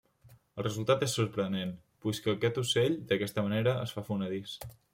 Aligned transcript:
El 0.61 0.65
resultat 0.67 1.03
és 1.07 1.13
sorprenent 1.17 1.75
puix 2.05 2.23
que 2.27 2.33
aquest 2.35 2.59
ocell, 2.63 2.99
d'aquesta 3.13 3.47
manera, 3.49 3.77
es 3.87 3.95
fa 3.99 4.05
fonedís. 4.09 4.59